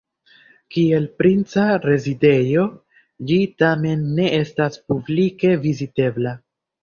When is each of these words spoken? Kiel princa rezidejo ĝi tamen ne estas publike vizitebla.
Kiel 0.75 1.03
princa 1.21 1.65
rezidejo 1.83 2.63
ĝi 3.31 3.37
tamen 3.63 4.03
ne 4.21 4.25
estas 4.41 4.81
publike 4.93 5.53
vizitebla. 5.67 6.35